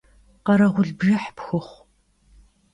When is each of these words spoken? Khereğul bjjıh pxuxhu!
Khereğul 0.45 0.89
bjjıh 0.97 1.27
pxuxhu! 1.35 1.79